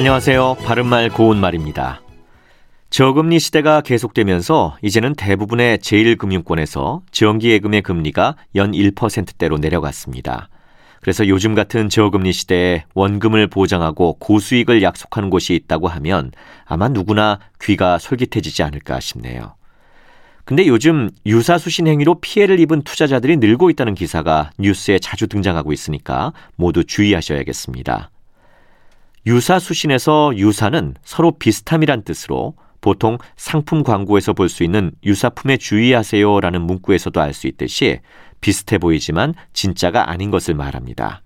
[0.00, 0.56] 안녕하세요.
[0.64, 2.00] 바른말 고운말입니다.
[2.88, 10.48] 저금리 시대가 계속되면서 이제는 대부분의 제1금융권에서 정기예금의 금리가 연 1%대로 내려갔습니다.
[11.02, 16.32] 그래서 요즘 같은 저금리 시대에 원금을 보장하고 고수익을 약속하는 곳이 있다고 하면
[16.64, 19.54] 아마 누구나 귀가 솔깃해지지 않을까 싶네요.
[20.46, 26.84] 근데 요즘 유사수신 행위로 피해를 입은 투자자들이 늘고 있다는 기사가 뉴스에 자주 등장하고 있으니까 모두
[26.84, 28.10] 주의하셔야겠습니다.
[29.26, 37.20] 유사수신에서 유사는 서로 비슷함이란 뜻으로 보통 상품 광고에서 볼 수 있는 유사품에 주의하세요 라는 문구에서도
[37.20, 38.00] 알 수 있듯이
[38.40, 41.22] 비슷해 보이지만 진짜가 아닌 것을 말합니다.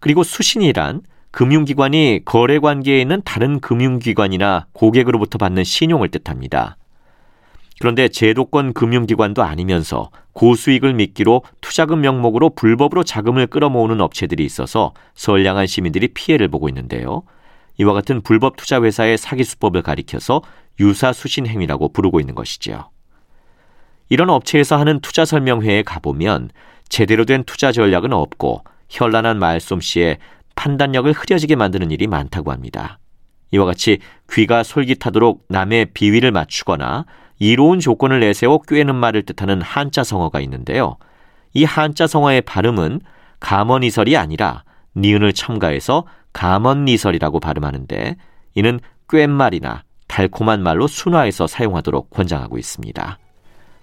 [0.00, 6.76] 그리고 수신이란 금융기관이 거래 관계에 있는 다른 금융기관이나 고객으로부터 받는 신용을 뜻합니다.
[7.82, 16.06] 그런데 제도권 금융기관도 아니면서 고수익을 미끼로 투자금 명목으로 불법으로 자금을 끌어모으는 업체들이 있어서 선량한 시민들이
[16.06, 17.24] 피해를 보고 있는데요.
[17.78, 20.42] 이와 같은 불법 투자 회사의 사기 수법을 가리켜서
[20.78, 22.88] 유사 수신 행위라고 부르고 있는 것이지요.
[24.10, 26.50] 이런 업체에서 하는 투자 설명회에 가보면
[26.88, 30.18] 제대로 된 투자 전략은 없고 현란한 말솜씨에
[30.54, 33.00] 판단력을 흐려지게 만드는 일이 많다고 합니다.
[33.50, 33.98] 이와 같이
[34.30, 37.06] 귀가 솔깃하도록 남의 비위를 맞추거나
[37.42, 40.96] 이로운 조건을 내세워 꿰는 말을 뜻하는 한자 성어가 있는데요.
[41.52, 43.00] 이 한자 성어의 발음은
[43.40, 44.62] 감언이설이 아니라
[44.94, 48.14] 니은을 첨가해서 감언니설이라고 발음하는데
[48.54, 53.18] 이는 꿰말이나 달콤한 말로 순화해서 사용하도록 권장하고 있습니다.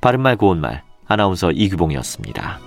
[0.00, 2.58] 바른말 고운말 아나운서 이규봉이었습니다.